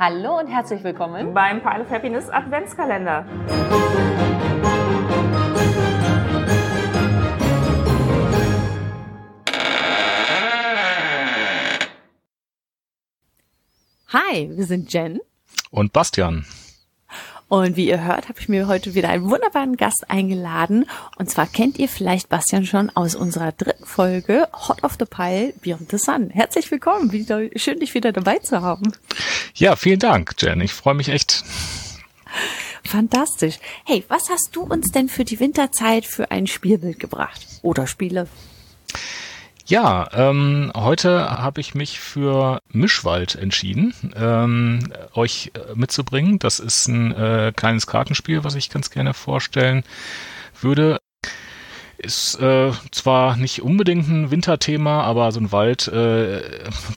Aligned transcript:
Hallo 0.00 0.38
und 0.38 0.46
herzlich 0.46 0.84
willkommen 0.84 1.34
beim 1.34 1.60
Pile 1.60 1.82
of 1.82 1.90
Happiness 1.90 2.30
Adventskalender. 2.30 3.26
Hi, 14.12 14.48
wir 14.54 14.66
sind 14.66 14.92
Jen 14.92 15.18
und 15.72 15.92
Bastian. 15.92 16.46
Und 17.48 17.76
wie 17.76 17.88
ihr 17.88 18.04
hört, 18.04 18.28
habe 18.28 18.38
ich 18.40 18.48
mir 18.48 18.66
heute 18.66 18.94
wieder 18.94 19.08
einen 19.08 19.30
wunderbaren 19.30 19.76
Gast 19.76 20.10
eingeladen. 20.10 20.84
Und 21.16 21.30
zwar 21.30 21.46
kennt 21.46 21.78
ihr 21.78 21.88
vielleicht 21.88 22.28
Bastian 22.28 22.66
schon 22.66 22.90
aus 22.94 23.14
unserer 23.14 23.52
dritten 23.52 23.86
Folge 23.86 24.48
Hot 24.52 24.84
of 24.84 24.96
the 24.98 25.06
Pile 25.06 25.54
Beyond 25.62 25.90
the 25.90 25.96
Sun. 25.96 26.28
Herzlich 26.28 26.70
willkommen, 26.70 27.10
wieder, 27.10 27.40
schön 27.56 27.80
dich 27.80 27.94
wieder 27.94 28.12
dabei 28.12 28.38
zu 28.38 28.60
haben. 28.60 28.92
Ja, 29.54 29.76
vielen 29.76 29.98
Dank, 29.98 30.34
Jen. 30.38 30.60
Ich 30.60 30.74
freue 30.74 30.94
mich 30.94 31.08
echt. 31.08 31.42
Fantastisch. 32.84 33.58
Hey, 33.84 34.04
was 34.08 34.28
hast 34.28 34.50
du 34.52 34.62
uns 34.62 34.92
denn 34.92 35.08
für 35.08 35.24
die 35.24 35.40
Winterzeit 35.40 36.04
für 36.04 36.30
ein 36.30 36.46
Spielbild 36.46 36.98
gebracht? 36.98 37.40
Oder 37.62 37.86
Spiele? 37.86 38.28
Ja, 39.68 40.08
ähm, 40.14 40.72
heute 40.74 41.28
habe 41.28 41.60
ich 41.60 41.74
mich 41.74 42.00
für 42.00 42.58
Mischwald 42.72 43.34
entschieden, 43.34 43.92
ähm, 44.16 44.94
euch 45.12 45.52
äh, 45.52 45.74
mitzubringen. 45.74 46.38
Das 46.38 46.58
ist 46.58 46.88
ein 46.88 47.12
äh, 47.12 47.52
kleines 47.54 47.86
Kartenspiel, 47.86 48.44
was 48.44 48.54
ich 48.54 48.70
ganz 48.70 48.88
gerne 48.88 49.12
vorstellen 49.12 49.84
würde. 50.62 50.96
Ist 51.98 52.40
äh, 52.40 52.72
zwar 52.92 53.36
nicht 53.36 53.60
unbedingt 53.60 54.08
ein 54.08 54.30
Winterthema, 54.30 55.02
aber 55.02 55.32
so 55.32 55.40
ein 55.40 55.52
Wald 55.52 55.86
äh, 55.88 56.40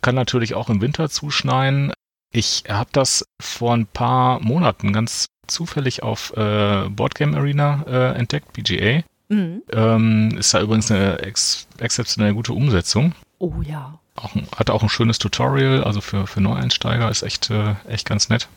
kann 0.02 0.16
natürlich 0.16 0.54
auch 0.54 0.70
im 0.70 0.80
Winter 0.80 1.10
zuschneien. 1.10 1.92
Ich 2.32 2.64
habe 2.70 2.90
das 2.94 3.26
vor 3.42 3.74
ein 3.74 3.86
paar 3.86 4.40
Monaten 4.40 4.94
ganz 4.94 5.26
zufällig 5.46 6.04
auf 6.04 6.32
äh, 6.38 6.88
Boardgame 6.88 7.36
Arena 7.36 7.84
äh, 7.86 8.18
entdeckt, 8.18 8.54
BGA. 8.54 9.04
Mhm. 9.32 9.64
Ähm, 9.72 10.38
ist 10.38 10.54
da 10.54 10.62
übrigens 10.62 10.92
eine 10.92 11.20
ex 11.20 11.66
exzeptionell 11.80 12.34
gute 12.34 12.52
Umsetzung. 12.54 13.14
Oh 13.40 13.54
ja. 13.64 13.98
Auch, 14.16 14.36
hat 14.58 14.70
auch 14.70 14.84
ein 14.84 14.90
schönes 14.90 15.20
Tutorial, 15.20 15.86
also 15.86 16.02
für, 16.02 16.28
für 16.28 16.42
Neueinsteiger 16.42 17.10
ist 17.10 17.24
echt, 17.24 17.50
äh, 17.50 17.76
echt 17.88 18.08
ganz 18.08 18.28
nett. 18.28 18.50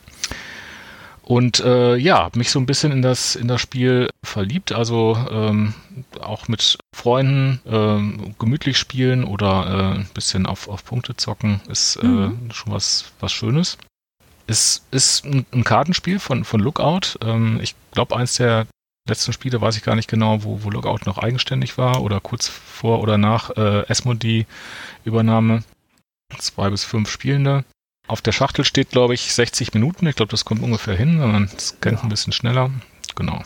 Und 1.23 1.61
äh, 1.61 1.97
ja, 1.97 2.29
mich 2.35 2.51
so 2.51 2.59
ein 2.59 2.67
bisschen 2.67 2.91
in 2.91 3.03
das, 3.03 3.37
in 3.37 3.49
das 3.49 3.61
Spiel 3.61 4.11
verliebt, 4.25 4.73
also 4.73 5.17
ähm, 5.31 5.75
auch 6.21 6.49
mit 6.49 6.77
Freunden 6.95 7.61
ähm, 7.67 8.35
gemütlich 8.39 8.77
spielen 8.77 9.25
oder 9.25 9.95
äh, 9.95 9.99
ein 10.01 10.09
bisschen 10.13 10.45
auf, 10.45 10.69
auf 10.69 10.85
Punkte 10.85 11.17
zocken, 11.17 11.61
ist 11.69 11.97
äh, 11.97 12.07
mhm. 12.07 12.51
schon 12.53 12.73
was, 12.73 13.13
was 13.21 13.33
Schönes. 13.33 13.79
Es 14.47 14.85
ist 14.91 15.25
ein, 15.25 15.47
ein 15.53 15.65
Kartenspiel 15.65 16.19
von, 16.19 16.45
von 16.45 16.61
Lookout. 16.61 17.19
Ähm, 17.23 17.59
ich 17.63 17.75
glaube, 17.93 18.17
eins 18.17 18.35
der 18.35 18.67
letzten 19.09 19.33
Spiele 19.33 19.61
weiß 19.61 19.77
ich 19.77 19.83
gar 19.83 19.97
nicht 19.97 20.09
genau, 20.09 20.45
wo, 20.45 20.63
wo 20.63 20.71
Lookout 20.71 21.01
noch 21.05 21.19
eigenständig 21.19 21.77
war 21.79 22.03
oder 22.03 22.21
kurz 22.21 22.49
vor 22.49 23.01
oder 23.01 23.19
nach 23.19 23.51
äh, 23.51 23.87
Esmodi 23.89 24.47
Übernahme. 25.05 25.63
Zwei 26.39 26.71
bis 26.71 26.85
fünf 26.85 27.11
Spielende. 27.11 27.65
Auf 28.07 28.23
der 28.23 28.33
Schachtel 28.33 28.65
steht, 28.65 28.91
glaube 28.91 29.15
ich, 29.15 29.33
60 29.33 29.73
Minuten. 29.75 30.07
Ich 30.07 30.17
glaube, 30.17 30.31
das 30.31 30.45
kommt 30.45 30.63
ungefähr 30.63 30.97
hin, 30.97 31.21
wenn 31.21 31.33
man 31.33 31.49
scannt 31.49 32.03
ein 32.03 32.09
bisschen 32.09 32.33
schneller. 32.33 32.71
Genau. 33.15 33.43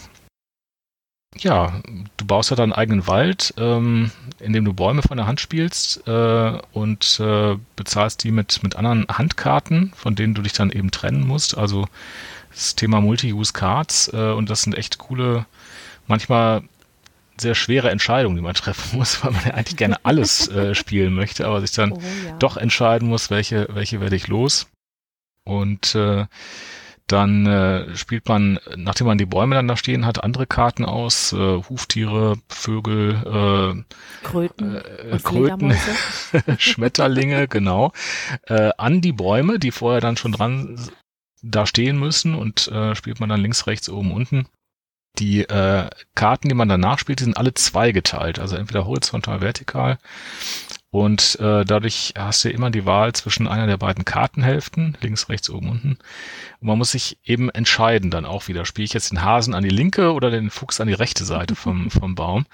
Ja, 1.37 1.83
du 2.17 2.25
baust 2.25 2.51
ja 2.51 2.57
deinen 2.57 2.73
eigenen 2.73 3.07
Wald, 3.07 3.55
ähm, 3.59 4.11
in 4.41 4.53
dem 4.53 4.65
du 4.65 4.73
Bäume 4.73 5.03
von 5.03 5.19
der 5.19 5.27
Hand 5.27 5.41
spielst 5.41 6.07
äh, 6.09 6.59
und 6.73 7.21
äh, 7.21 7.57
bezahlst 7.77 8.25
die 8.25 8.31
mit, 8.31 8.63
mit 8.63 8.77
anderen 8.77 9.07
Handkarten, 9.09 9.93
von 9.95 10.15
denen 10.15 10.35
du 10.35 10.43
dich 10.43 10.55
dann 10.55 10.71
eben 10.71 10.91
trennen 10.91 11.27
musst. 11.27 11.57
Also 11.57 11.87
das 12.59 12.75
Thema 12.75 13.01
Multi-Use-Cards 13.01 14.13
äh, 14.13 14.33
und 14.33 14.51
das 14.51 14.63
sind 14.63 14.77
echt 14.77 14.99
coole, 14.99 15.47
manchmal 16.09 16.63
sehr 17.41 17.55
schwere 17.55 17.91
Entscheidungen, 17.91 18.35
die 18.35 18.43
man 18.43 18.55
treffen 18.55 18.99
muss, 18.99 19.23
weil 19.25 19.31
man 19.31 19.45
ja 19.47 19.55
eigentlich 19.55 19.77
gerne 19.77 19.97
alles 20.05 20.49
äh, 20.49 20.75
spielen 20.75 21.15
möchte, 21.15 21.47
aber 21.47 21.61
sich 21.61 21.71
dann 21.73 21.93
oh, 21.93 22.01
ja. 22.27 22.37
doch 22.39 22.57
entscheiden 22.57 23.09
muss, 23.09 23.31
welche, 23.31 23.69
welche 23.71 24.01
werde 24.01 24.17
ich 24.17 24.27
los. 24.27 24.67
Und 25.45 25.95
äh, 25.95 26.27
dann 27.07 27.47
äh, 27.47 27.97
spielt 27.97 28.29
man, 28.29 28.59
nachdem 28.77 29.07
man 29.07 29.17
die 29.17 29.25
Bäume 29.25 29.55
dann 29.55 29.67
da 29.67 29.79
stehen 29.79 30.05
hat, 30.05 30.23
andere 30.23 30.47
Karten 30.47 30.85
aus, 30.85 31.33
äh, 31.33 31.63
Huftiere, 31.71 32.37
Vögel, 32.49 33.15
äh, 33.25 34.27
Kröten, 34.27 34.77
äh, 34.77 35.19
Kröten 35.23 35.75
Schmetterlinge, 36.59 37.49
genau, 37.49 37.93
äh, 38.47 38.73
an 38.77 39.01
die 39.01 39.13
Bäume, 39.13 39.59
die 39.59 39.71
vorher 39.71 40.03
dann 40.03 40.19
schon 40.19 40.33
dran 40.33 40.79
da 41.43 41.67
stehen 41.67 41.99
müssen 41.99 42.35
und 42.35 42.69
äh, 42.69 42.95
spielt 42.95 43.21
man 43.21 43.29
dann 43.29 43.41
links, 43.41 43.67
rechts, 43.67 43.89
oben, 43.89 44.13
unten. 44.13 44.47
Die 45.19 45.41
äh, 45.41 45.91
Karten, 46.15 46.49
die 46.49 46.55
man 46.55 46.69
danach 46.69 46.99
spielt, 46.99 47.21
die 47.21 47.25
sind 47.25 47.37
alle 47.37 47.55
zweigeteilt, 47.55 48.39
also 48.39 48.57
entweder 48.57 48.87
horizontal, 48.87 49.41
vertikal. 49.41 49.99
Und 50.91 51.39
äh, 51.41 51.65
dadurch 51.67 52.15
hast 52.17 52.45
du 52.45 52.51
immer 52.51 52.71
die 52.71 52.87
Wahl 52.87 53.13
zwischen 53.13 53.47
einer 53.47 53.67
der 53.67 53.77
beiden 53.77 54.07
Kartenhälften, 54.07 54.97
links, 55.03 55.29
rechts, 55.29 55.51
oben, 55.51 55.69
unten. 55.69 55.99
Und 56.61 56.67
man 56.67 56.79
muss 56.79 56.93
sich 56.93 57.19
eben 57.25 57.51
entscheiden 57.51 58.11
dann 58.11 58.25
auch 58.25 58.49
wieder. 58.49 58.65
Spiele 58.65 58.87
ich 58.87 58.95
jetzt 58.95 59.11
den 59.11 59.23
Hasen 59.23 59.55
an 59.55 59.65
die 59.65 59.69
linke 59.69 60.15
oder 60.15 60.31
den 60.31 60.49
Fuchs 60.49 60.81
an 60.81 60.89
die 60.89 60.95
rechte 60.95 61.25
Seite 61.27 61.55
vom, 61.55 61.91
vom 61.91 62.15
Baum? 62.15 62.47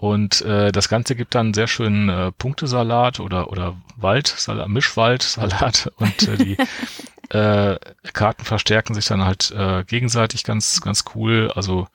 Und 0.00 0.40
äh, 0.40 0.72
das 0.72 0.88
Ganze 0.88 1.14
gibt 1.14 1.34
dann 1.34 1.52
sehr 1.52 1.66
schönen 1.66 2.08
äh, 2.08 2.32
Punktesalat 2.32 3.20
oder, 3.20 3.50
oder 3.52 3.76
Waldsalat, 3.96 4.66
Mischwaldsalat. 4.66 5.92
Und 5.96 6.26
äh, 6.26 6.36
die 6.38 6.56
äh, 7.36 7.78
Karten 8.14 8.46
verstärken 8.46 8.94
sich 8.94 9.04
dann 9.04 9.26
halt 9.26 9.50
äh, 9.50 9.84
gegenseitig 9.84 10.42
ganz, 10.44 10.80
ganz 10.80 11.04
cool. 11.14 11.52
Also 11.54 11.86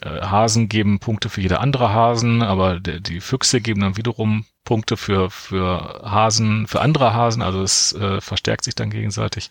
äh, 0.00 0.22
Hasen 0.22 0.70
geben 0.70 0.98
Punkte 0.98 1.28
für 1.28 1.42
jede 1.42 1.60
andere 1.60 1.92
Hasen, 1.92 2.42
aber 2.42 2.80
der, 2.80 3.00
die 3.00 3.20
Füchse 3.20 3.60
geben 3.60 3.82
dann 3.82 3.98
wiederum 3.98 4.46
Punkte 4.64 4.96
für, 4.96 5.28
für 5.28 6.00
Hasen, 6.10 6.66
für 6.66 6.80
andere 6.80 7.12
Hasen. 7.12 7.42
Also 7.42 7.60
es 7.60 7.92
äh, 7.92 8.22
verstärkt 8.22 8.64
sich 8.64 8.76
dann 8.76 8.88
gegenseitig. 8.88 9.50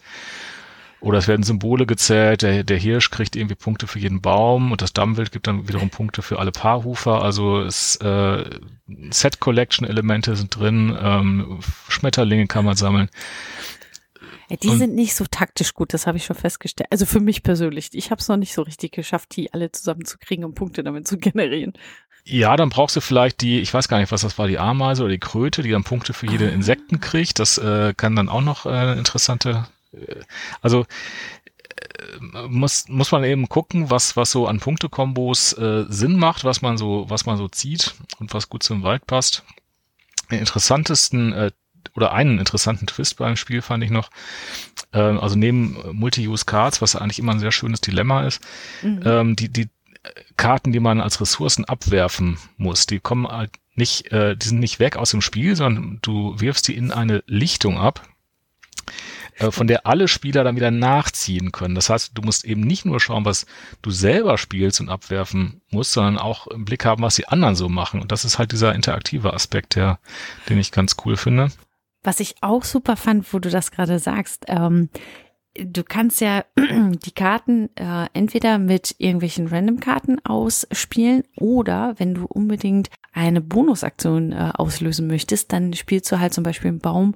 Oder 1.02 1.20
es 1.20 1.28
werden 1.28 1.44
Symbole 1.44 1.86
gezählt, 1.86 2.42
der, 2.42 2.64
der 2.64 2.78
Hirsch 2.78 3.12
kriegt 3.12 3.36
irgendwie 3.36 3.56
Punkte 3.56 3.86
für 3.86 4.00
jeden 4.00 4.22
Baum 4.22 4.72
und 4.72 4.82
das 4.82 4.94
Dammwild 4.94 5.32
gibt 5.32 5.48
dann 5.48 5.68
wiederum 5.68 5.90
Punkte 5.90 6.22
für 6.22 6.40
alle 6.40 6.52
Paarhufer. 6.52 7.22
Also 7.22 7.62
es 7.62 7.98
äh, 7.98 8.44
Set-Collection-Elemente 9.12 10.36
sind 10.36 10.58
drin, 10.58 10.98
ähm, 11.00 11.60
Schmetterlinge 11.90 12.48
kann 12.48 12.66
man 12.66 12.76
sammeln. 12.76 13.10
Die 14.62 14.68
und 14.68 14.78
sind 14.78 14.94
nicht 14.94 15.16
so 15.16 15.26
taktisch 15.30 15.74
gut, 15.74 15.94
das 15.94 16.06
habe 16.06 16.18
ich 16.18 16.26
schon 16.26 16.36
festgestellt. 16.36 16.88
Also 16.92 17.06
für 17.06 17.20
mich 17.20 17.42
persönlich. 17.42 17.90
Ich 17.94 18.12
habe 18.12 18.22
es 18.22 18.28
noch 18.28 18.38
nicht 18.38 18.54
so 18.54 18.62
richtig 18.62 18.92
geschafft, 18.92 19.36
die 19.36 19.54
alle 19.54 19.72
zusammenzukriegen, 19.72 20.46
um 20.46 20.54
Punkte 20.54 20.84
damit 20.84 21.08
zu 21.08 21.18
generieren. 21.20 21.74
Ja, 22.28 22.56
dann 22.58 22.70
brauchst 22.70 22.96
du 22.96 23.02
vielleicht 23.02 23.42
die, 23.42 23.60
ich 23.60 23.72
weiß 23.72 23.88
gar 23.88 24.00
nicht, 24.00 24.12
was 24.12 24.22
das 24.22 24.40
war, 24.40 24.48
die 24.48 24.58
Ameise 24.58 25.04
oder 25.04 25.12
die 25.12 25.20
Kröte, 25.20 25.62
die 25.62 25.70
dann 25.70 25.84
Punkte 25.84 26.14
für 26.14 26.26
jede 26.26 26.48
ah. 26.48 26.52
Insekten 26.52 27.00
kriegt. 27.00 27.38
Das 27.38 27.60
äh, 27.60 27.94
kann 27.96 28.16
dann 28.16 28.30
auch 28.30 28.42
noch 28.42 28.66
äh, 28.66 28.98
interessante, 28.98 29.68
also 30.62 30.82
äh, 30.82 32.48
muss, 32.48 32.88
muss 32.88 33.12
man 33.12 33.24
eben 33.24 33.50
gucken, 33.50 33.90
was, 33.90 34.16
was 34.16 34.32
so 34.32 34.48
an 34.48 34.60
Punktekombos 34.60 35.54
äh, 35.54 35.86
Sinn 35.90 36.18
macht, 36.18 36.44
was 36.44 36.62
man 36.62 36.78
so, 36.78 37.06
was 37.10 37.26
man 37.26 37.38
so 37.38 37.48
zieht 37.48 37.96
und 38.20 38.34
was 38.34 38.50
gut 38.50 38.64
zum 38.64 38.84
Wald 38.84 39.06
passt. 39.08 39.44
Den 40.32 40.40
interessantesten 40.40 41.34
äh, 41.34 41.52
oder 41.96 42.14
einen 42.14 42.40
interessanten 42.40 42.88
Twist 42.88 43.18
beim 43.18 43.36
Spiel 43.36 43.62
fand 43.62 43.84
ich 43.84 43.92
noch. 43.92 44.10
Ähm, 44.94 45.20
also 45.20 45.36
neben 45.36 45.78
Multi-Use-Cards, 45.92 46.82
was 46.82 46.96
eigentlich 46.96 47.20
immer 47.20 47.34
ein 47.34 47.40
sehr 47.40 47.52
schönes 47.52 47.82
Dilemma 47.82 48.26
ist, 48.26 48.42
mhm. 48.82 49.02
ähm, 49.06 49.36
die, 49.36 49.50
die 49.50 49.70
Karten, 50.38 50.72
die 50.72 50.80
man 50.80 51.02
als 51.02 51.22
Ressourcen 51.22 51.66
abwerfen 51.66 52.38
muss, 52.58 52.86
die 52.86 53.00
kommen 53.00 53.28
halt 53.28 53.52
nicht, 53.76 54.12
äh, 54.12 54.36
die 54.36 54.48
sind 54.48 54.60
nicht 54.60 54.80
weg 54.80 54.98
aus 54.98 55.12
dem 55.12 55.22
Spiel, 55.22 55.56
sondern 55.56 56.00
du 56.02 56.40
wirfst 56.40 56.68
die 56.68 56.76
in 56.76 56.92
eine 56.92 57.24
Lichtung 57.28 57.78
ab, 57.78 58.08
äh, 58.08 58.15
von 59.36 59.68
der 59.68 59.86
alle 59.86 60.08
Spieler 60.08 60.44
dann 60.44 60.56
wieder 60.56 60.72
nachziehen 60.72 61.52
können. 61.52 61.76
Das 61.76 61.90
heißt, 61.90 62.12
du 62.14 62.22
musst 62.22 62.46
eben 62.46 62.62
nicht 62.62 62.86
nur 62.86 63.00
schauen, 63.00 63.26
was 63.26 63.46
du 63.82 63.92
selber 63.92 64.38
spielst 64.38 64.80
und 64.80 64.90
abwerfen 64.90 65.62
musst, 65.72 65.92
sondern 65.92 66.18
auch 66.18 66.48
im 66.48 66.66
Blick 66.66 66.86
haben, 66.86 67.04
was 67.04 67.16
die 67.16 67.28
anderen 67.28 67.56
so 67.56 67.68
machen. 67.68 68.02
Und 68.02 68.12
das 68.12 68.24
ist 68.26 68.40
halt 68.40 68.52
dieser 68.52 68.74
interaktive 68.74 69.34
Aspekt, 69.34 69.76
der, 69.76 70.00
den 70.50 70.58
ich 70.58 70.72
ganz 70.72 70.96
cool 71.06 71.18
finde. 71.18 71.52
Was 72.04 72.20
ich 72.20 72.36
auch 72.42 72.64
super 72.64 72.96
fand, 72.96 73.34
wo 73.34 73.40
du 73.40 73.50
das 73.50 73.72
gerade 73.72 74.00
sagst, 74.00 74.46
ähm, 74.48 74.90
du 75.56 75.84
kannst 75.84 76.22
ja 76.22 76.46
die 76.58 77.12
Karten 77.12 77.70
äh, 77.76 78.08
entweder 78.14 78.58
mit 78.58 78.96
irgendwelchen 79.00 79.48
Random-Karten 79.48 80.24
ausspielen 80.24 81.24
oder 81.38 81.96
wenn 81.98 82.14
du 82.14 82.26
unbedingt 82.26 82.90
eine 83.14 83.42
Bonusaktion 83.42 84.32
äh, 84.32 84.52
auslösen 84.54 85.08
möchtest, 85.08 85.52
dann 85.52 85.74
spielst 85.74 86.12
du 86.12 86.20
halt 86.20 86.34
zum 86.34 86.44
Beispiel 86.44 86.70
einen 86.70 86.80
Baum 86.80 87.16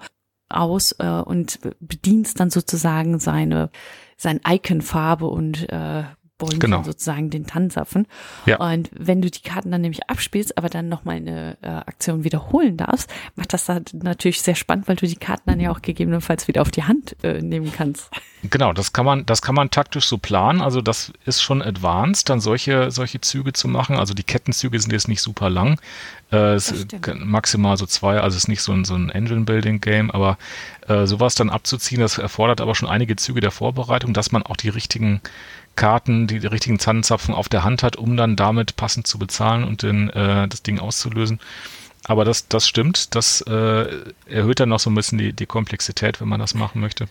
aus 0.50 0.96
äh, 1.00 1.08
und 1.08 1.60
bedienst 1.80 2.40
dann 2.40 2.50
sozusagen 2.50 3.20
seine 3.20 3.70
sein 4.18 4.42
Icon-Farbe 4.46 5.28
und 5.28 5.70
äh, 5.70 6.04
Bäumchen 6.40 6.60
Genau. 6.60 6.84
sozusagen 6.84 7.30
den 7.30 7.46
Tannenzapfen. 7.46 8.08
Ja. 8.48 8.58
Und 8.58 8.90
wenn 8.94 9.22
du 9.22 9.30
die 9.30 9.42
Karten 9.42 9.70
dann 9.70 9.82
nämlich 9.82 10.10
abspielst, 10.10 10.58
aber 10.58 10.70
dann 10.70 10.90
nochmal 10.90 11.18
eine 11.18 11.58
äh, 11.62 11.68
Aktion 11.68 12.24
wiederholen 12.24 12.78
darfst, 12.78 13.12
macht 13.36 13.54
das 13.54 13.66
dann 13.66 13.86
natürlich 13.94 14.42
sehr 14.42 14.56
spannend, 14.56 14.88
weil 14.88 14.96
du 14.96 15.06
die 15.06 15.16
Karten 15.16 15.44
dann 15.46 15.60
ja 15.60 15.70
auch 15.70 15.84
gegebenenfalls 15.84 16.48
wieder 16.48 16.64
auf 16.64 16.72
die 16.72 16.84
Hand 16.84 17.16
äh, 17.24 17.42
nehmen 17.42 17.72
kannst. 17.72 18.10
Genau, 18.44 18.72
das 18.74 18.94
kann 18.94 19.06
man, 19.06 19.26
das 19.26 19.42
kann 19.42 19.54
man 19.54 19.70
taktisch 19.70 20.06
so 20.06 20.18
planen. 20.18 20.62
Also 20.62 20.82
das 20.82 21.12
ist 21.26 21.42
schon 21.42 21.62
advanced, 21.62 22.30
dann 22.30 22.40
solche, 22.40 22.90
solche 22.90 23.20
Züge 23.22 23.54
zu 23.54 23.68
machen. 23.68 23.98
Also 23.98 24.14
die 24.14 24.24
Kettenzüge 24.24 24.80
sind 24.80 24.94
jetzt 24.94 25.10
nicht 25.10 25.22
super 25.22 25.50
lang. 25.50 25.80
Äh, 26.32 26.58
maximal 27.18 27.76
so 27.76 27.86
zwei, 27.86 28.20
also 28.20 28.38
es 28.38 28.44
ist 28.44 28.48
nicht 28.48 28.62
so 28.62 28.72
ein, 28.72 28.86
so 28.86 28.96
ein 28.96 29.10
Engine-Building-Game, 29.10 30.10
aber 30.12 30.38
äh, 30.88 31.06
sowas 31.06 31.36
dann 31.36 31.50
abzuziehen, 31.50 32.00
das 32.00 32.18
erfordert 32.18 32.62
aber 32.62 32.76
schon 32.76 32.88
einige 32.88 33.16
Züge 33.18 33.42
der 33.42 33.52
Vorbereitung, 33.52 34.14
dass 34.14 34.32
man 34.32 34.44
auch 34.44 34.56
die 34.56 34.70
richtigen 34.70 35.22
Karten, 35.80 36.28
die, 36.28 36.40
die 36.40 36.48
richtigen 36.48 36.78
Zahnzapfen 36.78 37.34
auf 37.34 37.48
der 37.48 37.64
Hand 37.64 37.84
hat, 37.84 37.96
um 37.96 38.18
dann 38.18 38.36
damit 38.36 38.76
passend 38.76 39.08
zu 39.08 39.18
bezahlen 39.18 39.64
und 39.64 39.82
den, 39.82 40.10
äh, 40.10 40.46
das 40.50 40.62
Ding 40.62 40.78
auszulösen. 40.78 41.40
Aber 42.04 42.26
das, 42.26 42.50
das 42.50 42.68
stimmt, 42.68 43.16
das 43.16 43.40
äh, 43.42 43.86
erhöht 44.26 44.60
dann 44.60 44.70
noch 44.70 44.82
so 44.82 44.90
ein 44.90 44.96
bisschen 44.96 45.18
die, 45.18 45.32
die 45.32 45.46
Komplexität, 45.46 46.20
wenn 46.20 46.28
man 46.28 46.42
das 46.42 46.54
machen 46.54 46.82
möchte. 46.82 47.08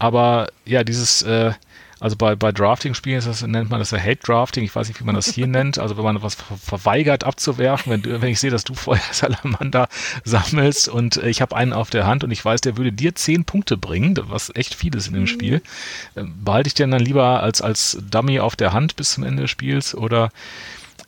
Aber 0.00 0.48
ja, 0.64 0.82
dieses, 0.82 1.22
äh, 1.22 1.52
also 2.04 2.16
bei, 2.16 2.36
bei 2.36 2.52
Drafting-Spielen 2.52 3.22
nennt 3.46 3.70
man 3.70 3.78
das 3.78 3.90
ja 3.90 3.98
Hate-Drafting. 3.98 4.62
Ich 4.62 4.76
weiß 4.76 4.88
nicht, 4.88 5.00
wie 5.00 5.04
man 5.04 5.14
das 5.14 5.26
hier 5.26 5.46
nennt. 5.46 5.78
Also 5.78 5.96
wenn 5.96 6.04
man 6.04 6.22
was 6.22 6.34
ver 6.34 6.58
verweigert 6.58 7.24
abzuwerfen, 7.24 7.90
wenn, 7.90 8.02
du, 8.02 8.20
wenn 8.20 8.28
ich 8.28 8.40
sehe, 8.40 8.50
dass 8.50 8.62
du 8.62 8.74
vorher 8.74 9.02
Salamander 9.10 9.88
sammelst 10.22 10.86
und 10.90 11.16
äh, 11.16 11.30
ich 11.30 11.40
habe 11.40 11.56
einen 11.56 11.72
auf 11.72 11.88
der 11.88 12.06
Hand 12.06 12.22
und 12.22 12.30
ich 12.30 12.44
weiß, 12.44 12.60
der 12.60 12.76
würde 12.76 12.92
dir 12.92 13.14
zehn 13.14 13.46
Punkte 13.46 13.78
bringen, 13.78 14.18
was 14.28 14.54
echt 14.54 14.74
viel 14.74 14.94
ist 14.94 15.08
in 15.08 15.14
dem 15.14 15.26
Spiel, 15.26 15.62
äh, 16.14 16.24
behalte 16.24 16.66
ich 16.66 16.74
den 16.74 16.90
dann 16.90 17.00
lieber 17.00 17.42
als, 17.42 17.62
als 17.62 17.96
Dummy 18.10 18.38
auf 18.38 18.54
der 18.54 18.74
Hand 18.74 18.96
bis 18.96 19.14
zum 19.14 19.24
Ende 19.24 19.44
des 19.44 19.50
Spiels 19.50 19.94
oder 19.94 20.28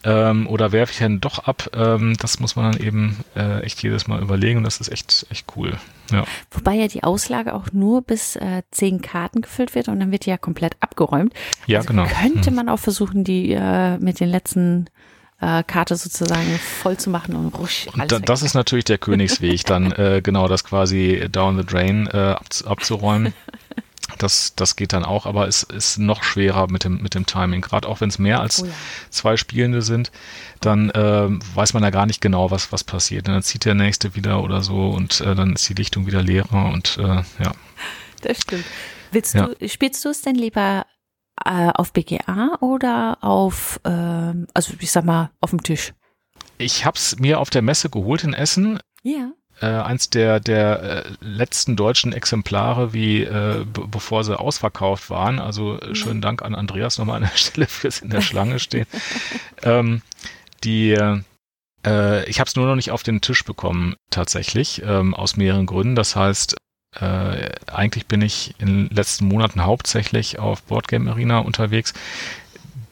ähm, 0.07 0.47
oder 0.47 0.71
werfe 0.71 0.93
ich 0.93 0.99
dann 1.01 1.21
doch 1.21 1.41
ab? 1.41 1.69
Ähm, 1.75 2.17
das 2.21 2.39
muss 2.39 2.55
man 2.55 2.73
dann 2.73 2.81
eben 2.81 3.17
äh, 3.35 3.61
echt 3.63 3.83
jedes 3.83 4.07
Mal 4.07 4.23
überlegen 4.23 4.59
und 4.59 4.65
das 4.65 4.81
ist 4.81 4.89
echt, 4.91 5.27
echt 5.31 5.47
cool. 5.57 5.77
Ja. 6.13 6.25
Wobei 6.53 6.75
ja 6.75 6.87
die 6.87 7.03
Auslage 7.03 7.53
auch 7.53 7.73
nur 7.73 8.03
bis 8.03 8.37
äh, 8.37 8.63
zehn 8.71 9.03
Karten 9.03 9.43
gefüllt 9.43 9.75
wird 9.75 9.89
und 9.89 9.99
dann 9.99 10.13
wird 10.13 10.25
die 10.27 10.31
ja 10.31 10.37
komplett 10.39 10.77
abgeräumt. 10.81 11.35
Ja, 11.67 11.79
also 11.79 11.89
genau. 11.89 12.05
Könnte 12.05 12.51
Hm. 12.51 12.55
man 12.55 12.69
auch 12.69 12.79
versuchen, 12.79 13.25
die 13.25 13.51
äh, 13.53 13.99
mit 13.99 14.21
den 14.21 14.29
letzten 14.29 14.87
äh, 15.41 15.65
Karte 15.65 15.97
sozusagen 15.97 16.59
voll 16.59 16.97
zu 16.97 17.11
machen 17.11 17.35
und 17.35 17.49
rusch. 17.59 17.89
Und 17.93 18.11
da, 18.11 18.21
das 18.21 18.43
ist 18.43 18.55
natürlich 18.55 18.85
der 18.85 18.99
Königsweg, 18.99 19.65
dann 19.67 19.91
äh, 19.93 20.21
genau 20.23 20.47
das 20.49 20.63
quasi 20.65 21.27
down 21.31 21.57
the 21.59 21.67
drain 21.67 22.09
äh, 22.13 22.17
abzu 22.17 22.67
abzuräumen. 22.69 23.35
Das, 24.19 24.55
das 24.55 24.77
geht 24.77 24.93
dann 24.93 25.05
auch, 25.05 25.27
aber 25.27 25.49
es 25.49 25.63
ist 25.65 25.99
noch 25.99 26.23
schwerer 26.23 26.71
mit 26.71 26.85
dem, 26.85 27.03
mit 27.03 27.15
dem 27.15 27.27
Timing. 27.27 27.61
Gerade 27.61 27.89
auch 27.89 28.01
wenn 28.01 28.09
es 28.09 28.19
mehr 28.19 28.41
als 28.41 28.63
Oh 28.63 28.67
ja. 28.67 28.73
zwei 29.11 29.37
Spielende 29.37 29.83
sind, 29.83 30.13
dann 30.61 30.93
ähm, 30.95 31.41
weiß 31.55 31.75
man 31.75 31.83
ja 31.83 31.91
gar 31.91 32.07
nicht 32.07 32.21
genau, 32.21 32.51
was, 32.51 32.71
was 32.73 32.85
passiert. 32.85 33.27
Und 33.29 33.35
dann 33.35 33.43
zieht 33.43 33.65
der 33.65 33.75
nächste 33.75 34.15
wieder 34.15 34.43
oder 34.43 34.63
so 34.63 34.91
und 34.91 35.21
äh, 35.21 35.35
dann 35.35 35.55
ist 35.55 35.69
die 35.69 35.75
Lichtung 35.75 36.07
wieder 36.07 36.23
leerer 36.23 36.67
und 36.73 36.99
äh, 36.99 37.23
ja. 37.43 37.53
Das 38.23 38.43
stimmt. 38.43 38.65
Willst 39.11 39.35
Ja. 39.35 39.49
du, 39.49 39.69
spielst 39.69 40.05
du 40.05 40.09
es 40.11 40.23
denn 40.23 40.37
lieber 40.37 40.87
äh, 41.45 41.71
auf 41.75 41.93
BGA 41.93 42.59
oder 42.61 43.19
auf, 43.23 43.81
ähm, 43.85 44.47
also 44.55 44.73
ich 44.79 44.91
sag 44.93 45.05
mal, 45.05 45.31
auf 45.41 45.51
dem 45.51 45.63
Tisch? 45.63 45.93
Ich 46.59 46.85
habe 46.85 46.97
es 46.97 47.19
mir 47.19 47.41
auf 47.41 47.51
der 47.51 47.63
Messe 47.63 47.91
geholt 47.91 48.25
in 48.25 48.33
Essen. 48.35 48.79
Ja. 49.03 49.31
Äh, 49.61 49.67
eins 49.67 50.11
der, 50.11 50.41
der 50.41 50.83
äh, 50.83 51.03
letzten 51.21 51.77
deutschen 51.77 52.13
Exemplare, 52.13 52.93
wie 52.93 53.23
äh, 53.23 53.65
be 53.65 53.87
bevor 53.89 54.25
sie 54.25 54.39
ausverkauft 54.39 55.11
waren. 55.11 55.39
Also 55.39 55.81
äh, 55.81 55.95
schönen 55.95 56.21
Dank 56.21 56.43
an 56.43 56.55
Andreas 56.55 56.99
nochmal 56.99 57.17
an 57.17 57.29
der 57.31 57.37
Stelle 57.37 57.67
fürs 57.67 58.01
in 58.01 58.11
der 58.11 58.21
Schlange 58.21 58.59
stehen. 58.59 58.87
ähm, 59.63 60.03
die 60.65 60.97
äh, 61.87 62.29
ich 62.29 62.41
habe 62.41 62.49
es 62.49 62.57
nur 62.57 62.67
noch 62.67 62.75
nicht 62.75 62.91
auf 62.91 63.03
den 63.03 63.21
Tisch 63.21 63.45
bekommen, 63.45 63.95
tatsächlich, 64.11 64.83
ähm, 64.85 65.15
aus 65.15 65.37
mehreren 65.37 65.67
Gründen. 65.67 65.95
Das 65.95 66.17
heißt, 66.17 66.57
äh, 67.01 67.51
eigentlich 67.67 68.07
bin 68.07 68.23
ich 68.23 68.55
in 68.59 68.89
den 68.89 68.97
letzten 68.97 69.27
Monaten 69.27 69.65
hauptsächlich 69.65 70.39
auf 70.39 70.63
Boardgame 70.63 71.11
Arena 71.11 71.39
unterwegs. 71.39 71.95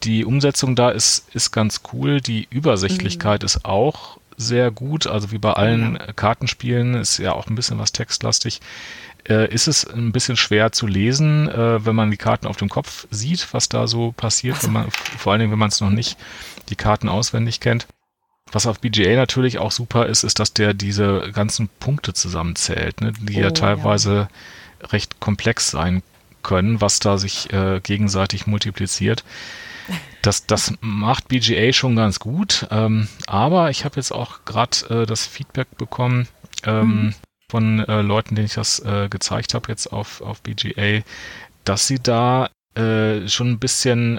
Die 0.04 0.24
Umsetzung 0.24 0.76
da 0.76 0.90
ist, 0.90 1.34
ist 1.34 1.50
ganz 1.50 1.80
cool. 1.92 2.20
Die 2.20 2.46
Übersichtlichkeit 2.50 3.42
ist 3.42 3.64
auch 3.64 4.18
sehr 4.36 4.70
gut. 4.70 5.06
Also 5.06 5.30
wie 5.32 5.38
bei 5.38 5.52
allen 5.52 5.98
Kartenspielen 6.16 6.94
ist 6.94 7.18
ja 7.18 7.32
auch 7.32 7.46
ein 7.46 7.54
bisschen 7.54 7.78
was 7.78 7.92
textlastig. 7.92 8.60
Äh, 9.26 9.52
ist 9.52 9.68
es 9.68 9.84
ein 9.86 10.12
bisschen 10.12 10.36
schwer 10.36 10.72
zu 10.72 10.86
lesen, 10.86 11.48
äh, 11.48 11.84
wenn 11.84 11.96
man 11.96 12.10
die 12.10 12.18
Karten 12.18 12.46
auf 12.46 12.58
dem 12.58 12.68
Kopf 12.68 13.06
sieht, 13.10 13.54
was 13.54 13.68
da 13.70 13.86
so 13.86 14.12
passiert, 14.12 14.62
wenn 14.64 14.72
man, 14.72 14.90
vor 14.90 15.32
allen 15.32 15.40
Dingen, 15.40 15.52
wenn 15.52 15.58
man 15.58 15.70
es 15.70 15.80
noch 15.80 15.90
nicht 15.90 16.18
die 16.68 16.76
Karten 16.76 17.08
auswendig 17.08 17.60
kennt. 17.60 17.86
Was 18.52 18.66
auf 18.66 18.80
BGA 18.80 19.16
natürlich 19.16 19.58
auch 19.58 19.72
super 19.72 20.06
ist, 20.06 20.22
ist, 20.24 20.38
dass 20.40 20.52
der 20.52 20.74
diese 20.74 21.30
ganzen 21.32 21.68
Punkte 21.80 22.12
zusammenzählt, 22.12 23.00
ne, 23.00 23.12
die 23.18 23.36
Oh, 23.36 23.40
ja 23.40 23.50
ja. 23.50 23.50
teilweise 23.50 24.28
recht 24.82 25.18
komplex 25.20 25.70
sein 25.70 26.02
können, 26.42 26.80
was 26.82 26.98
da 27.00 27.16
sich 27.16 27.50
äh, 27.52 27.80
gegenseitig 27.82 28.46
multipliziert. 28.46 29.24
Das, 30.24 30.46
das 30.46 30.72
macht 30.80 31.28
BGA 31.28 31.74
schon 31.74 31.96
ganz 31.96 32.18
gut, 32.18 32.66
ähm, 32.70 33.08
aber 33.26 33.68
ich 33.68 33.84
habe 33.84 33.96
jetzt 33.96 34.10
auch 34.10 34.46
gerade 34.46 35.02
äh, 35.02 35.06
das 35.06 35.26
Feedback 35.26 35.76
bekommen 35.76 36.28
ähm, 36.64 37.14
von 37.50 37.80
äh, 37.80 38.00
Leuten, 38.00 38.34
denen 38.34 38.46
ich 38.46 38.54
das 38.54 38.78
äh, 38.80 39.10
gezeigt 39.10 39.52
habe 39.52 39.68
jetzt 39.68 39.92
auf, 39.92 40.22
auf 40.22 40.40
BGA, 40.40 41.02
dass 41.64 41.86
sie 41.86 41.98
da 41.98 42.48
äh, 42.74 43.28
schon 43.28 43.50
ein 43.50 43.58
bisschen 43.58 44.18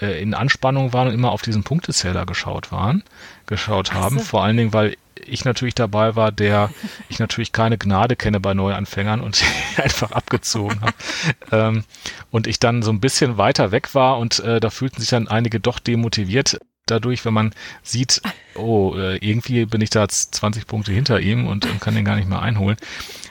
äh, 0.00 0.20
in 0.20 0.34
Anspannung 0.34 0.92
waren 0.92 1.08
und 1.08 1.14
immer 1.14 1.32
auf 1.32 1.42
diesen 1.42 1.64
Punktezähler 1.64 2.26
geschaut 2.26 2.72
waren, 2.72 3.02
geschaut 3.46 3.92
haben. 3.92 4.18
so. 4.18 4.24
Vor 4.24 4.44
allen 4.44 4.56
Dingen, 4.56 4.72
weil 4.72 4.96
ich 5.26 5.44
natürlich 5.44 5.74
dabei 5.74 6.16
war, 6.16 6.32
der 6.32 6.70
ich 7.08 7.18
natürlich 7.18 7.52
keine 7.52 7.78
Gnade 7.78 8.16
kenne 8.16 8.40
bei 8.40 8.54
Neuanfängern 8.54 9.20
und 9.20 9.42
einfach 9.76 10.12
abgezogen 10.12 10.80
habe. 10.80 10.94
ähm, 11.52 11.84
und 12.30 12.46
ich 12.46 12.58
dann 12.58 12.82
so 12.82 12.90
ein 12.90 13.00
bisschen 13.00 13.36
weiter 13.36 13.70
weg 13.70 13.94
war 13.94 14.18
und 14.18 14.40
äh, 14.40 14.60
da 14.60 14.70
fühlten 14.70 15.00
sich 15.00 15.10
dann 15.10 15.28
einige 15.28 15.60
doch 15.60 15.78
demotiviert 15.78 16.58
dadurch, 16.90 17.24
wenn 17.24 17.34
man 17.34 17.54
sieht, 17.82 18.20
oh, 18.54 18.94
äh, 18.96 19.16
irgendwie 19.16 19.64
bin 19.66 19.80
ich 19.80 19.90
da 19.90 20.02
jetzt 20.02 20.34
20 20.34 20.66
Punkte 20.66 20.92
hinter 20.92 21.20
ihm 21.20 21.46
und, 21.46 21.66
und 21.66 21.80
kann 21.80 21.94
den 21.94 22.04
gar 22.04 22.16
nicht 22.16 22.28
mehr 22.28 22.42
einholen. 22.42 22.76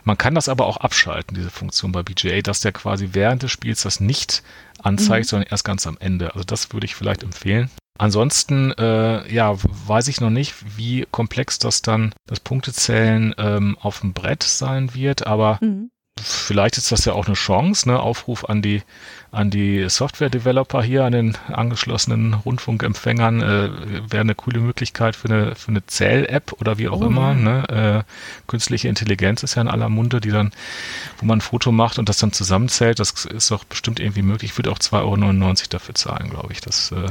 Man 0.03 0.17
kann 0.17 0.35
das 0.35 0.49
aber 0.49 0.65
auch 0.65 0.77
abschalten, 0.77 1.35
diese 1.35 1.49
Funktion 1.49 1.91
bei 1.91 2.03
BGA, 2.03 2.41
dass 2.41 2.61
der 2.61 2.71
quasi 2.71 3.09
während 3.13 3.43
des 3.43 3.51
Spiels 3.51 3.83
das 3.83 3.99
nicht 3.99 4.43
anzeigt, 4.81 5.27
sondern 5.27 5.49
erst 5.49 5.65
ganz 5.65 5.85
am 5.87 5.97
Ende. 5.99 6.33
Also 6.33 6.43
das 6.43 6.71
würde 6.73 6.85
ich 6.85 6.95
vielleicht 6.95 7.23
empfehlen. 7.23 7.69
Ansonsten, 7.97 8.71
äh, 8.77 9.31
ja, 9.31 9.57
weiß 9.87 10.07
ich 10.07 10.21
noch 10.21 10.29
nicht, 10.29 10.55
wie 10.77 11.05
komplex 11.11 11.59
das 11.59 11.81
dann, 11.81 12.13
das 12.27 12.39
Punktezählen 12.39 13.35
ähm, 13.37 13.77
auf 13.81 13.99
dem 13.99 14.13
Brett 14.13 14.43
sein 14.43 14.95
wird, 14.95 15.27
aber 15.27 15.59
Mhm. 15.61 15.91
Vielleicht 16.17 16.77
ist 16.77 16.91
das 16.91 17.05
ja 17.05 17.13
auch 17.13 17.27
eine 17.27 17.35
Chance, 17.35 17.87
ne? 17.89 17.99
Aufruf 17.99 18.45
an 18.45 18.61
die, 18.61 18.83
an 19.31 19.49
die 19.49 19.87
Software-Developer 19.89 20.81
hier, 20.81 21.05
an 21.05 21.11
den 21.11 21.37
angeschlossenen 21.47 22.33
Rundfunkempfängern, 22.33 23.41
äh, 23.41 24.11
wäre 24.11 24.21
eine 24.21 24.35
coole 24.35 24.59
Möglichkeit 24.59 25.15
für 25.15 25.29
eine, 25.29 25.55
für 25.55 25.69
eine 25.69 25.85
Zähl-App 25.85 26.53
oder 26.59 26.77
wie 26.77 26.89
auch 26.89 27.01
Oh, 27.01 27.05
immer, 27.05 27.33
ne? 27.33 28.05
Äh, 28.05 28.11
künstliche 28.47 28.87
Intelligenz 28.87 29.43
ist 29.43 29.55
ja 29.55 29.61
in 29.61 29.67
aller 29.67 29.89
Munde, 29.89 30.19
die 30.19 30.31
dann, 30.31 30.51
wo 31.17 31.25
man 31.25 31.39
ein 31.39 31.41
Foto 31.41 31.71
macht 31.71 31.99
und 31.99 32.09
das 32.09 32.17
dann 32.17 32.33
zusammenzählt, 32.33 32.99
das 32.99 33.25
ist 33.25 33.51
doch 33.51 33.63
bestimmt 33.63 33.99
irgendwie 33.99 34.21
möglich. 34.21 34.51
Ich 34.51 34.57
würde 34.57 34.71
auch 34.71 34.79
2,99 34.79 35.01
Euro 35.03 35.53
dafür 35.69 35.95
zahlen, 35.95 36.29
glaube 36.29 36.51
ich. 36.53 36.61
Das, 36.61 36.91
äh, 36.91 37.09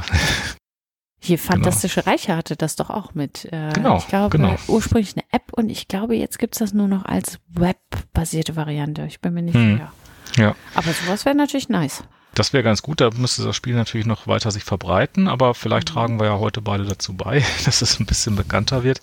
Hier 1.21 1.37
Fantastische 1.37 2.07
Reiche 2.07 2.35
hatte 2.35 2.55
das 2.55 2.75
doch 2.77 2.89
auch 2.89 3.13
mit. 3.13 3.45
Äh, 3.51 3.71
Genau, 3.73 3.97
ich 3.97 4.07
glaube, 4.07 4.37
genau. 4.37 4.55
ursprünglich 4.67 5.15
eine 5.15 5.25
App 5.31 5.51
und 5.51 5.69
ich 5.69 5.87
glaube, 5.89 6.15
jetzt 6.15 6.39
gibt's 6.39 6.59
das 6.59 6.73
nur 6.73 6.87
noch 6.87 7.03
als 7.05 7.39
webbasierte 7.49 8.55
Variante. 8.55 9.03
Ich 9.05 9.19
bin 9.19 9.33
mir 9.33 9.41
nicht 9.41 9.55
Hm. 9.55 9.73
sicher. 9.73 9.91
ja. 10.37 10.55
Aber 10.75 10.93
sowas 10.93 11.25
wäre 11.25 11.35
natürlich 11.35 11.69
nice. 11.69 12.03
Das 12.35 12.53
wäre 12.53 12.63
ganz 12.63 12.81
gut, 12.81 13.01
da 13.01 13.09
müsste 13.15 13.43
das 13.43 13.55
Spiel 13.55 13.73
natürlich 13.75 14.05
noch 14.07 14.27
weiter 14.27 14.51
sich 14.51 14.63
verbreiten, 14.63 15.27
aber 15.27 15.53
vielleicht 15.55 15.89
Mhm. 15.89 15.93
tragen 15.93 16.19
wir 16.19 16.27
ja 16.27 16.39
heute 16.39 16.61
beide 16.61 16.85
dazu 16.85 17.13
bei, 17.13 17.43
dass 17.65 17.81
es 17.81 17.99
ein 17.99 18.05
bisschen 18.05 18.35
bekannter 18.35 18.83
wird. 18.83 19.01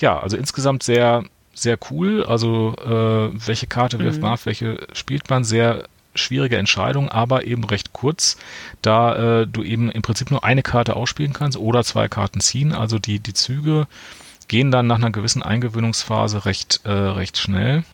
Ja, 0.00 0.18
also 0.18 0.36
insgesamt 0.36 0.82
sehr, 0.82 1.22
sehr 1.54 1.78
cool. 1.90 2.24
Also 2.24 2.74
äh, 2.78 3.46
welche 3.46 3.66
Karte 3.68 3.98
wirft 4.00 4.16
Mhm. 4.18 4.22
man 4.28 4.38
welche 4.44 4.84
spielt 4.94 5.28
man, 5.30 5.44
sehr 5.44 5.84
schwierige 6.14 6.58
Entscheidung, 6.58 7.08
aber 7.08 7.44
eben 7.44 7.64
recht 7.64 7.92
kurz, 7.92 8.36
da 8.82 9.42
äh, 9.42 9.46
du 9.46 9.62
eben 9.62 9.90
im 9.90 10.02
Prinzip 10.02 10.30
nur 10.30 10.44
eine 10.44 10.62
Karte 10.62 10.96
ausspielen 10.96 11.32
kannst 11.32 11.58
oder 11.58 11.84
zwei 11.84 12.08
Karten 12.08 12.40
ziehen. 12.40 12.72
Also 12.72 12.98
die, 12.98 13.20
die 13.20 13.34
Züge 13.34 13.86
gehen 14.48 14.70
dann 14.70 14.86
nach 14.86 14.96
einer 14.96 15.10
gewissen 15.10 15.42
Eingewöhnungsphase 15.42 16.44
recht, 16.44 16.80
äh, 16.84 16.90
recht 16.90 17.38
schnell. 17.38 17.84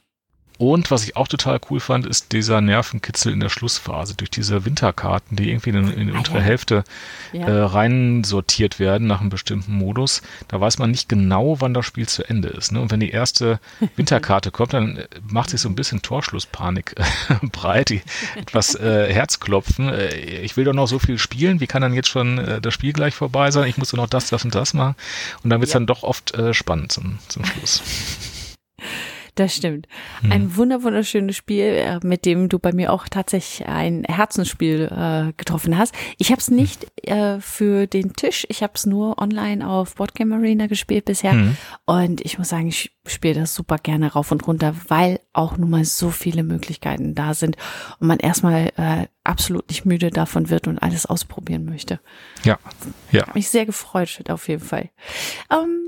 Und 0.59 0.91
was 0.91 1.05
ich 1.05 1.17
auch 1.17 1.29
total 1.29 1.61
cool 1.71 1.79
fand, 1.79 2.05
ist 2.05 2.33
dieser 2.33 2.61
Nervenkitzel 2.61 3.33
in 3.33 3.38
der 3.38 3.49
Schlussphase 3.49 4.17
durch 4.17 4.29
diese 4.29 4.65
Winterkarten, 4.65 5.37
die 5.37 5.50
irgendwie 5.50 5.71
in, 5.71 5.88
in 5.93 6.07
die 6.09 6.12
untere. 6.12 6.43
Hälfte 6.43 6.83
ja. 7.33 7.47
äh, 7.47 7.61
rein 7.61 8.25
sortiert 8.25 8.81
werden 8.81 9.07
nach 9.07 9.21
einem 9.21 9.31
bestimmten 9.31 9.73
Modus. 9.73 10.21
Da 10.49 10.61
weiß 10.61 10.79
man 10.79 10.91
nicht 10.91 11.09
genau, 11.09 11.61
wann 11.61 11.75
das 11.75 11.87
Spiel 11.87 12.09
zu 12.09 12.29
Ende 12.29 12.49
ist. 12.49 12.73
Ne? 12.73 12.81
Und 12.81 12.91
wenn 12.91 12.99
die 12.99 13.11
erste 13.11 13.61
Winterkarte 13.97 14.50
kommt, 14.50 14.73
dann 14.73 14.97
äh, 14.97 15.07
macht 15.29 15.50
sich 15.50 15.61
so 15.61 15.69
ein 15.69 15.77
bisschen 15.77 16.03
Torschlusspanik 16.03 16.97
breit, 17.53 17.91
die, 17.91 18.03
etwas 18.37 18.75
äh, 18.75 19.12
Herzklopfen. 19.12 19.91
Äh, 19.91 20.17
ich 20.17 20.57
will 20.57 20.65
doch 20.65 20.75
noch 20.75 20.88
so 20.88 20.99
viel 20.99 21.19
spielen, 21.19 21.61
wie 21.61 21.69
kann 21.69 21.83
dann 21.83 21.95
jetzt 21.95 22.09
schon 22.09 22.38
äh, 22.38 22.61
das 22.61 22.75
Spiel 22.75 22.93
gleich 22.93 23.15
vorbei 23.15 23.53
sein? 23.53 23.69
Ich 23.69 23.79
muss 23.79 23.91
doch 23.91 23.97
noch 23.97 24.09
das, 24.09 24.29
das 24.31 24.45
und 24.45 24.57
das 24.57 24.75
machen. 24.75 24.97
Und 25.45 25.50
dann 25.50 25.61
wird 25.61 25.69
es 25.69 25.75
ja. 25.75 25.79
dann 25.79 25.87
doch 25.87 26.03
oft 26.03 26.35
äh, 26.35 26.53
spannend 26.53 26.91
zum, 26.91 27.21
zum 27.29 27.45
Schluss. 27.45 27.83
Das 29.38 29.54
stimmt. 29.54 29.87
Ein 30.28 30.57
wunder 30.57 30.83
wunderschönes 30.83 31.37
Spiel, 31.37 31.62
äh, 31.62 32.00
mit 32.02 32.26
dem 32.26 32.49
du 32.49 32.59
bei 32.59 32.73
mir 32.73 32.92
auch 32.92 33.07
tatsächlich 33.07 33.68
ein 33.68 34.02
Herzensspiel 34.02 34.90
äh, 34.90 35.33
getroffen 35.37 35.78
hast. 35.78 35.95
Ich 36.18 36.33
habe 36.33 36.40
es 36.40 36.50
nicht 36.50 36.88
äh, 37.07 37.38
für 37.38 37.87
den 37.87 38.14
Tisch, 38.14 38.47
ich 38.49 38.64
habe 38.64 38.73
es 38.75 38.85
nur 38.85 39.23
online 39.23 39.68
auf 39.68 39.95
Boardgame 39.95 40.35
Arena 40.35 40.66
gespielt 40.66 41.04
bisher. 41.04 41.35
Mhm. 41.35 41.57
Und 41.85 42.21
ich 42.23 42.37
muss 42.37 42.49
sagen, 42.49 42.66
ich 42.66 42.90
spiele 43.07 43.35
das 43.35 43.54
super 43.54 43.78
gerne 43.78 44.12
rauf 44.12 44.33
und 44.33 44.45
runter, 44.45 44.75
weil 44.88 45.21
auch 45.33 45.57
nun 45.57 45.71
mal 45.71 45.85
so 45.85 46.11
viele 46.11 46.42
Möglichkeiten 46.42 47.14
da 47.14 47.33
sind 47.33 47.57
und 48.00 48.09
man 48.09 48.18
erstmal 48.18 48.73
äh, 48.76 49.07
absolut 49.23 49.68
nicht 49.68 49.85
müde 49.85 50.11
davon 50.11 50.50
wird 50.50 50.66
und 50.66 50.80
alles 50.80 51.07
ausprobieren 51.07 51.64
möchte. 51.64 52.00
Ja, 52.42 52.59
ja. 53.12 53.25
Mich 53.35 53.50
sehr 53.50 53.66
gefreut, 53.66 54.25
auf 54.30 54.49
jeden 54.49 54.64
Fall. 54.64 54.90
Ähm, 55.49 55.88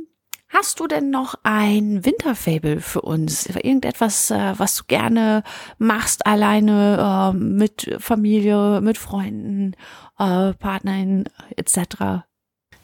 Hast 0.61 0.79
du 0.79 0.87
denn 0.87 1.09
noch 1.09 1.37
ein 1.43 2.05
Winterfable 2.05 2.83
für 2.83 3.01
uns? 3.01 3.47
Irgendetwas, 3.47 4.31
äh, 4.31 4.53
was 4.59 4.77
du 4.77 4.85
gerne 4.89 5.43
machst, 5.79 6.27
alleine, 6.27 7.33
äh, 7.33 7.35
mit 7.35 7.97
Familie, 7.99 8.83
mit 8.83 8.99
Freunden, 8.99 9.73
äh, 10.19 10.53
Partnerin 10.53 11.25
etc.? 11.57 12.27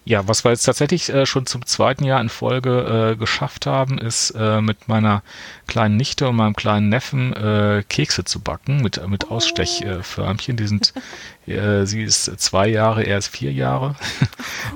Ja, 0.08 0.28
was 0.28 0.44
wir 0.44 0.52
jetzt 0.52 0.62
tatsächlich 0.62 1.12
äh, 1.12 1.26
schon 1.26 1.46
zum 1.46 1.66
zweiten 1.66 2.04
Jahr 2.04 2.20
in 2.20 2.28
Folge 2.28 3.14
äh, 3.14 3.16
geschafft 3.16 3.66
haben, 3.66 3.98
ist 3.98 4.30
äh, 4.38 4.60
mit 4.60 4.86
meiner 4.86 5.24
kleinen 5.66 5.96
Nichte 5.96 6.28
und 6.28 6.36
meinem 6.36 6.54
kleinen 6.54 6.88
Neffen 6.88 7.32
äh, 7.32 7.82
Kekse 7.88 8.22
zu 8.22 8.38
backen 8.38 8.82
mit, 8.82 9.04
mit 9.08 9.32
Ausstechförmchen. 9.32 10.56
Die 10.56 10.68
sind, 10.68 10.94
äh, 11.48 11.86
sie 11.86 12.04
ist 12.04 12.22
zwei 12.38 12.68
Jahre, 12.68 13.02
er 13.02 13.18
ist 13.18 13.26
vier 13.26 13.52
Jahre. 13.52 13.96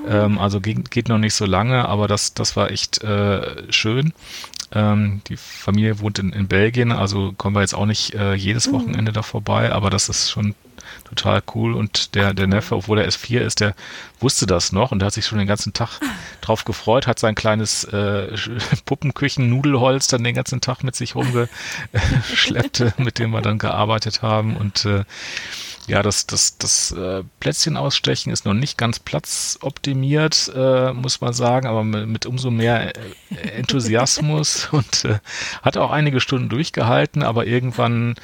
ähm, 0.05 0.37
also 0.37 0.59
geht, 0.59 0.91
geht 0.91 1.07
noch 1.07 1.17
nicht 1.17 1.35
so 1.35 1.45
lange, 1.45 1.87
aber 1.87 2.09
das, 2.09 2.33
das 2.33 2.57
war 2.57 2.69
echt 2.69 3.01
äh, 3.01 3.71
schön. 3.71 4.11
Ähm, 4.73 5.21
die 5.29 5.37
Familie 5.37 6.01
wohnt 6.01 6.19
in, 6.19 6.33
in 6.33 6.49
Belgien, 6.49 6.91
also 6.91 7.31
kommen 7.37 7.55
wir 7.55 7.61
jetzt 7.61 7.73
auch 7.73 7.85
nicht 7.85 8.17
jedes 8.35 8.67
mhm. 8.67 8.73
Wochenende 8.73 9.13
da 9.13 9.21
vorbei, 9.21 9.71
aber 9.71 9.89
das 9.89 10.09
ist 10.09 10.29
schon 10.29 10.55
total 11.03 11.41
cool. 11.55 11.73
Und 11.73 12.15
der, 12.15 12.33
der 12.33 12.47
Neffe, 12.47 12.75
obwohl 12.75 12.99
er 12.99 13.07
S4 13.07 13.39
ist, 13.39 13.59
der 13.59 13.75
wusste 14.19 14.45
das 14.45 14.71
noch 14.71 14.91
und 14.91 14.99
der 14.99 15.07
hat 15.07 15.13
sich 15.13 15.25
schon 15.25 15.39
den 15.39 15.47
ganzen 15.47 15.73
Tag 15.73 15.99
drauf 16.41 16.65
gefreut, 16.65 17.07
hat 17.07 17.19
sein 17.19 17.35
kleines 17.35 17.83
äh, 17.85 18.35
Puppenküchen-Nudelholz 18.85 20.07
dann 20.07 20.23
den 20.23 20.35
ganzen 20.35 20.61
Tag 20.61 20.83
mit 20.83 20.95
sich 20.95 21.15
rumgeschleppt, 21.15 22.97
mit 22.99 23.19
dem 23.19 23.31
wir 23.31 23.41
dann 23.41 23.57
gearbeitet 23.57 24.21
haben. 24.21 24.55
Und 24.55 24.85
äh, 24.85 25.03
ja, 25.87 26.01
das, 26.03 26.27
das, 26.27 26.57
das 26.57 26.91
äh, 26.91 27.23
Plätzchen 27.39 27.77
ausstechen 27.77 28.31
ist 28.31 28.45
noch 28.45 28.53
nicht 28.53 28.77
ganz 28.77 28.99
platzoptimiert, 28.99 30.51
äh, 30.55 30.93
muss 30.93 31.21
man 31.21 31.33
sagen, 31.33 31.67
aber 31.67 31.83
mit, 31.83 32.07
mit 32.07 32.25
umso 32.25 32.51
mehr 32.51 32.95
äh, 32.95 33.49
Enthusiasmus 33.57 34.69
und 34.71 35.05
äh, 35.05 35.19
hat 35.61 35.77
auch 35.77 35.91
einige 35.91 36.19
Stunden 36.19 36.49
durchgehalten, 36.49 37.23
aber 37.23 37.45
irgendwann 37.45 38.15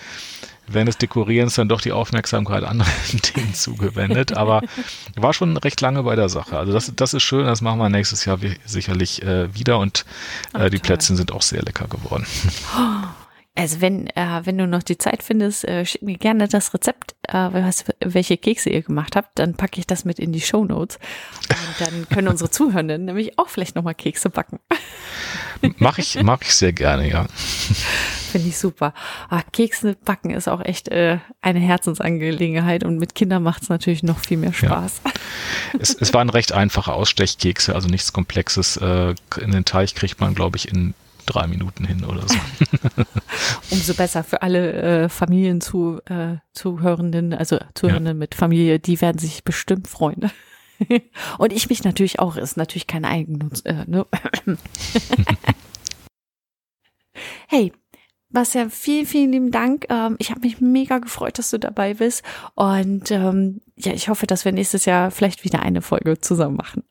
während 0.68 0.90
des 0.90 0.98
Dekorierens 0.98 1.56
dann 1.56 1.70
doch 1.70 1.82
die 1.82 1.92
Aufmerksamkeit 1.92 2.64
anderen 2.64 2.92
Dingen 3.36 3.54
zugewendet. 3.54 4.36
Aber 4.36 4.62
war 5.16 5.34
schon 5.34 5.58
recht 5.58 5.82
lange 5.82 6.04
bei 6.04 6.16
der 6.16 6.30
Sache. 6.30 6.58
Also 6.58 6.74
das, 6.74 6.92
das 6.96 7.14
ist 7.14 7.24
schön, 7.24 7.46
das 7.46 7.62
machen 7.62 7.80
wir 7.80 7.90
nächstes 7.90 8.26
Jahr 8.26 8.40
sicherlich 8.66 9.24
äh, 9.24 9.54
wieder 9.54 9.80
und 9.80 10.06
äh, 10.54 10.66
Ach, 10.66 10.70
die 10.70 10.80
Plätzchen 10.80 11.16
sind 11.16 11.32
auch 11.32 11.42
sehr 11.42 11.62
lecker 11.62 11.88
geworden. 11.88 12.26
Also 13.60 13.82
wenn, 13.82 14.06
äh, 14.16 14.42
wenn 14.44 14.56
du 14.60 14.68
noch 14.68 14.84
die 14.84 15.00
Zeit 15.00 15.24
findest, 15.24 15.66
äh, 15.66 15.84
schick 15.84 16.04
mir 16.04 16.18
gerne 16.18 16.48
das 16.48 16.76
Rezept, 16.76 17.16
äh, 17.24 17.34
was, 17.34 17.86
welche 18.00 18.38
Kekse 18.38 18.70
ihr 18.70 18.84
gemacht 18.84 19.16
habt, 19.16 19.40
dann 19.40 19.56
packe 19.56 19.80
ich 19.80 19.88
das 19.88 20.06
mit 20.06 20.20
in 20.20 20.32
die 20.32 20.42
Show 20.42 20.64
Notes. 20.64 21.00
Und 21.50 21.88
dann 21.88 22.08
können 22.08 22.28
unsere 22.28 22.52
Zuhörenden 22.52 23.06
nämlich 23.06 23.40
auch 23.40 23.50
vielleicht 23.50 23.76
nochmal 23.76 23.96
Kekse 23.96 24.30
backen. 24.30 24.60
Mach 25.80 25.98
ich, 25.98 26.22
mag 26.22 26.44
ich 26.44 26.54
sehr 26.54 26.72
gerne, 26.72 27.10
ja. 27.10 27.26
Finde 28.32 28.50
ich 28.50 28.58
super. 28.58 28.94
Ah, 29.30 29.42
Kekse 29.42 29.96
backen 30.04 30.32
ist 30.32 30.48
auch 30.48 30.64
echt 30.64 30.90
äh, 30.90 31.20
eine 31.42 31.60
Herzensangelegenheit 31.60 32.84
und 32.84 33.00
mit 33.00 33.16
Kindern 33.16 33.44
macht 33.44 33.64
es 33.64 33.70
natürlich 33.70 34.04
noch 34.04 34.20
viel 34.20 34.38
mehr 34.38 34.54
Spaß. 34.54 35.02
Ja. 35.06 35.12
Es, 35.80 35.94
es 35.94 36.14
waren 36.14 36.30
recht 36.30 36.54
einfache 36.54 36.94
Ausstechkekse, 36.94 37.76
also 37.76 37.90
nichts 37.90 38.14
Komplexes. 38.14 38.78
Äh, 38.78 39.16
in 39.40 39.52
den 39.52 39.66
Teich 39.66 39.96
kriegt 39.96 40.22
man, 40.22 40.34
glaube 40.34 40.56
ich, 40.56 40.70
in 40.72 40.94
drei 41.28 41.46
Minuten 41.46 41.86
hin 41.86 42.04
oder 42.06 42.24
so. 42.28 42.36
Umso 43.72 43.94
besser 43.94 44.24
für 44.24 44.42
alle 44.42 44.74
äh, 44.74 45.10
Familien 45.10 45.62
zu, 45.62 46.00
äh, 46.06 46.38
Zuhörenden, 46.54 47.34
also 47.34 47.60
Zuhörenden 47.76 48.16
ja. 48.16 48.20
mit 48.20 48.34
Familie, 48.34 48.80
die 48.80 49.00
werden 49.02 49.20
sich 49.20 49.44
bestimmt 49.44 49.88
freuen. 49.88 50.32
Und 51.38 51.54
ich 51.54 51.70
mich 51.70 51.84
natürlich 51.84 52.20
auch, 52.20 52.38
ist 52.38 52.58
natürlich 52.58 52.88
kein 52.88 53.06
Eigennutz. 53.06 53.62
Äh, 53.62 53.86
ne? 53.88 54.06
hey, 57.48 57.74
Bastian, 58.30 58.70
vielen, 58.70 59.06
vielen 59.06 59.32
lieben 59.32 59.52
Dank. 59.52 59.86
Ähm, 59.90 60.16
ich 60.20 60.32
habe 60.32 60.42
mich 60.42 60.60
mega 60.60 60.98
gefreut, 60.98 61.40
dass 61.40 61.50
du 61.50 61.60
dabei 61.60 61.94
bist. 61.94 62.24
Und 62.56 63.10
ähm, 63.10 63.62
ja, 63.78 63.94
ich 63.94 64.10
hoffe, 64.10 64.28
dass 64.28 64.44
wir 64.44 64.52
nächstes 64.52 64.84
Jahr 64.84 65.12
vielleicht 65.12 65.46
wieder 65.46 65.62
eine 65.62 65.82
Folge 65.82 66.20
zusammen 66.20 66.58
machen. 66.58 66.84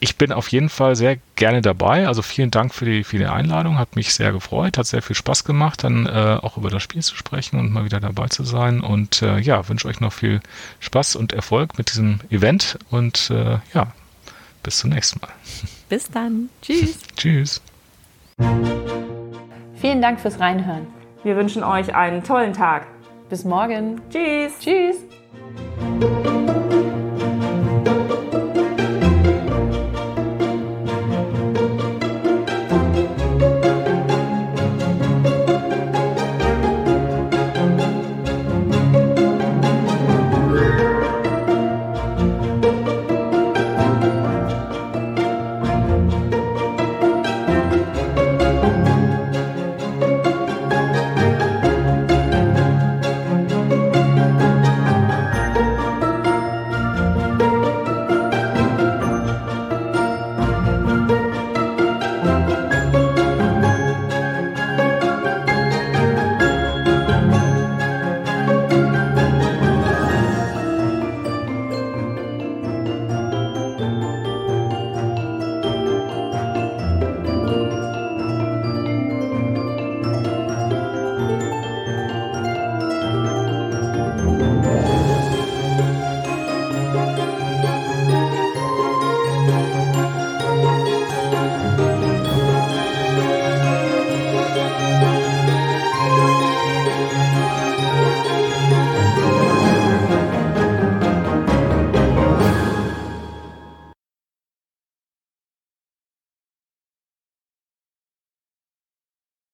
Ich 0.00 0.16
bin 0.16 0.32
auf 0.32 0.48
jeden 0.48 0.68
Fall 0.68 0.96
sehr 0.96 1.18
gerne 1.36 1.62
dabei. 1.62 2.08
Also 2.08 2.22
vielen 2.22 2.50
Dank 2.50 2.74
für 2.74 2.84
die, 2.84 3.04
für 3.04 3.18
die 3.18 3.26
Einladung. 3.26 3.78
Hat 3.78 3.94
mich 3.94 4.12
sehr 4.12 4.32
gefreut. 4.32 4.76
Hat 4.76 4.86
sehr 4.86 5.02
viel 5.02 5.14
Spaß 5.14 5.44
gemacht, 5.44 5.84
dann 5.84 6.06
äh, 6.06 6.38
auch 6.42 6.56
über 6.56 6.70
das 6.70 6.82
Spiel 6.82 7.02
zu 7.02 7.14
sprechen 7.14 7.60
und 7.60 7.70
mal 7.70 7.84
wieder 7.84 8.00
dabei 8.00 8.26
zu 8.26 8.42
sein. 8.42 8.80
Und 8.80 9.22
äh, 9.22 9.38
ja, 9.38 9.68
wünsche 9.68 9.86
euch 9.86 10.00
noch 10.00 10.12
viel 10.12 10.40
Spaß 10.80 11.14
und 11.14 11.32
Erfolg 11.32 11.78
mit 11.78 11.90
diesem 11.90 12.18
Event. 12.28 12.78
Und 12.90 13.30
äh, 13.30 13.58
ja, 13.72 13.92
bis 14.64 14.78
zum 14.78 14.90
nächsten 14.90 15.20
Mal. 15.20 15.32
Bis 15.88 16.10
dann. 16.10 16.48
Tschüss. 16.60 16.98
Tschüss. 17.16 17.60
Vielen 19.74 20.00
Dank 20.00 20.20
fürs 20.20 20.38
Reinhören. 20.40 20.86
Wir 21.24 21.36
wünschen 21.36 21.64
euch 21.64 21.94
einen 21.94 22.22
tollen 22.22 22.52
Tag. 22.52 22.86
Bis 23.28 23.44
morgen. 23.44 24.00
Tschüss. 24.10 24.58
Tschüss. 24.60 24.96